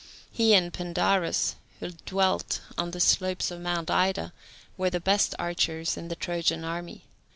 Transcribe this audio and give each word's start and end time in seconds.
He 0.31 0.55
and 0.55 0.73
Pandarus, 0.73 1.57
who 1.79 1.91
dwelt 1.91 2.59
on 2.75 2.89
the 2.89 2.99
slopes 2.99 3.51
of 3.51 3.61
Mount 3.61 3.91
Ida, 3.91 4.33
were 4.75 4.89
the 4.89 4.99
best 4.99 5.35
archers 5.37 5.95
in 5.95 6.07
the 6.07 6.15
Trojan 6.15 6.65
army. 6.65 7.03